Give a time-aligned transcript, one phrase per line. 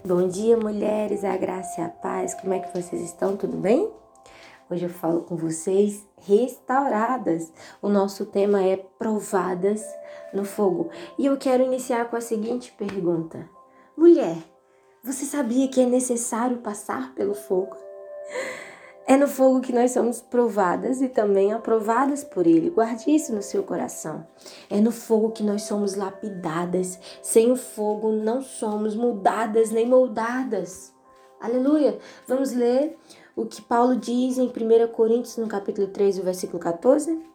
[0.00, 2.34] Bom dia, mulheres, a graça e a paz.
[2.34, 3.36] Como é que vocês estão?
[3.36, 3.88] Tudo bem?
[4.68, 7.52] Hoje eu falo com vocês restauradas.
[7.80, 9.84] O nosso tema é provadas
[10.34, 10.90] no fogo.
[11.16, 13.48] E eu quero iniciar com a seguinte pergunta:
[13.96, 14.38] Mulher,
[15.04, 17.76] você sabia que é necessário passar pelo fogo?
[19.06, 22.70] É no fogo que nós somos provadas e também aprovadas por Ele.
[22.70, 24.26] Guarde isso no seu coração.
[24.70, 26.98] É no fogo que nós somos lapidadas.
[27.20, 30.94] Sem o fogo não somos mudadas nem moldadas.
[31.40, 31.98] Aleluia.
[32.28, 32.96] Vamos ler
[33.34, 37.31] o que Paulo diz em 1 Coríntios, no capítulo 3, versículo 14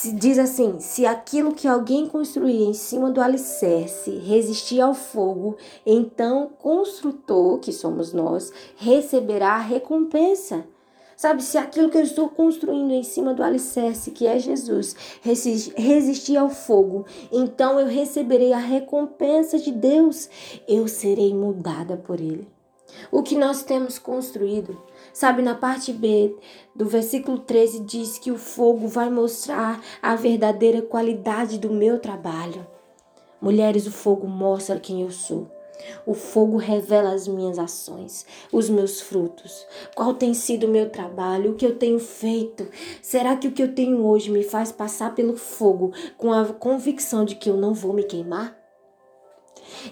[0.00, 5.58] se diz assim: se aquilo que alguém construía em cima do alicerce resistir ao fogo,
[5.84, 10.64] então o construtor, que somos nós, receberá a recompensa.
[11.14, 14.96] Sabe, se aquilo que eu estou construindo em cima do alicerce, que é Jesus,
[15.76, 20.30] resistir ao fogo, então eu receberei a recompensa de Deus.
[20.66, 22.48] Eu serei mudada por ele.
[23.10, 24.76] O que nós temos construído
[25.12, 26.36] Sabe, na parte B
[26.74, 32.66] do versículo 13 diz que o fogo vai mostrar a verdadeira qualidade do meu trabalho.
[33.40, 35.50] Mulheres, o fogo mostra quem eu sou.
[36.06, 39.66] O fogo revela as minhas ações, os meus frutos.
[39.94, 42.68] Qual tem sido o meu trabalho, o que eu tenho feito?
[43.02, 47.24] Será que o que eu tenho hoje me faz passar pelo fogo com a convicção
[47.24, 48.59] de que eu não vou me queimar?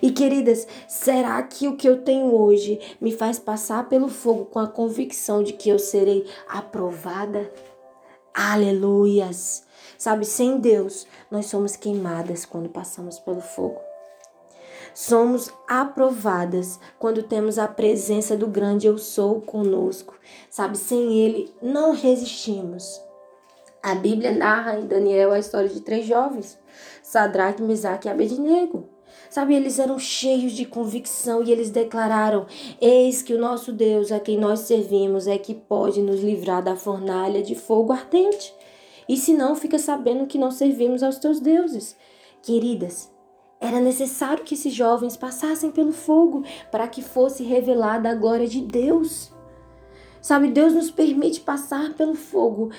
[0.01, 4.59] E queridas, será que o que eu tenho hoje me faz passar pelo fogo com
[4.59, 7.51] a convicção de que eu serei aprovada?
[8.35, 9.67] Aleluias!
[9.97, 13.81] Sabe, sem Deus, nós somos queimadas quando passamos pelo fogo.
[14.95, 20.15] Somos aprovadas quando temos a presença do grande Eu Sou conosco.
[20.51, 23.01] Sabe, sem Ele não resistimos.
[23.83, 26.59] A Bíblia narra em Daniel a história de três jovens,
[27.03, 28.89] Sadraque, Mesaque e Abednego.
[29.31, 32.47] Sabe, eles eram cheios de convicção e eles declararam:
[32.81, 36.77] Eis que o nosso Deus, a quem nós servimos, é que pode nos livrar da
[36.77, 38.55] fornalha de fogo ardente.
[39.09, 41.97] E se não, fica sabendo que não servimos aos teus deuses.
[42.43, 43.11] Queridas,
[43.61, 48.61] era necessário que esses jovens passassem pelo fogo para que fosse revelada a glória de
[48.61, 49.33] Deus.
[50.21, 52.71] Sabe, Deus nos permite passar pelo fogo,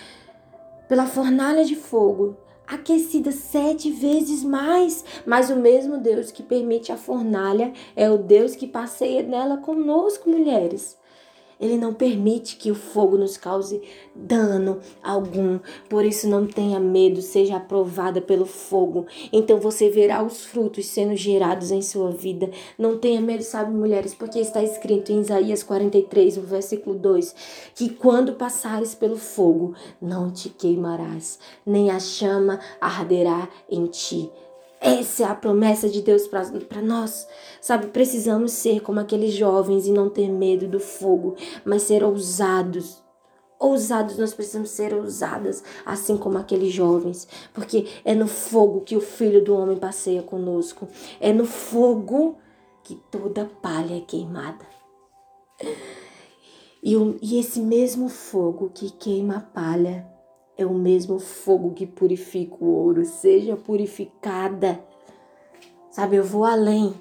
[0.88, 2.38] pela fornalha de fogo,
[2.70, 5.04] aquecida sete vezes mais.
[5.26, 10.30] Mas o mesmo Deus que permite a fornalha é o Deus que passeia nela conosco,
[10.30, 10.99] mulheres.
[11.60, 13.82] Ele não permite que o fogo nos cause
[14.16, 15.60] dano algum.
[15.90, 19.06] Por isso, não tenha medo, seja aprovada pelo fogo.
[19.32, 22.50] Então você verá os frutos sendo gerados em sua vida.
[22.78, 27.36] Não tenha medo, sabe, mulheres, porque está escrito em Isaías 43, no versículo 2,
[27.76, 34.32] que quando passares pelo fogo, não te queimarás, nem a chama arderá em ti.
[34.82, 37.28] Essa é a promessa de Deus para nós.
[37.60, 41.36] Sabe, precisamos ser como aqueles jovens e não ter medo do fogo,
[41.66, 43.04] mas ser ousados.
[43.60, 49.02] Ousados, nós precisamos ser ousadas, assim como aqueles jovens, porque é no fogo que o
[49.02, 50.88] Filho do Homem passeia conosco.
[51.20, 52.38] É no fogo
[52.82, 54.66] que toda palha é queimada.
[56.82, 60.19] E, e esse mesmo fogo que queima a palha
[60.60, 63.06] é o mesmo fogo que purifica o ouro.
[63.06, 64.84] Seja purificada.
[65.90, 66.94] Sabe, eu vou além.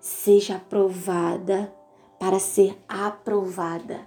[0.00, 1.70] Seja aprovada
[2.18, 4.00] para ser aprovada.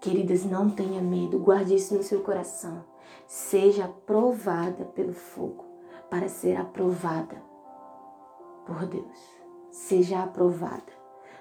[0.00, 2.84] Queridas, não tenha medo, guarde isso no seu coração.
[3.28, 5.64] Seja aprovada pelo fogo
[6.10, 7.40] para ser aprovada
[8.66, 9.18] por Deus.
[9.70, 10.92] Seja aprovada.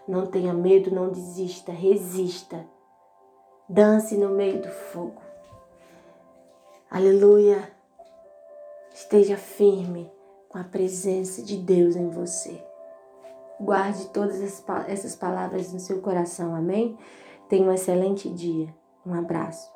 [0.08, 2.68] Não tenha medo, não desista, resista.
[3.68, 5.25] Dance no meio do fogo.
[6.96, 7.70] Aleluia.
[8.94, 10.10] Esteja firme
[10.48, 12.64] com a presença de Deus em você.
[13.60, 14.42] Guarde todas
[14.88, 16.98] essas palavras no seu coração, amém?
[17.50, 18.74] Tenha um excelente dia.
[19.06, 19.75] Um abraço.